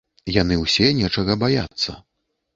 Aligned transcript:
Яны 0.35 0.57
ўсе 0.61 0.87
нечага 1.01 1.37
баяцца. 1.45 1.91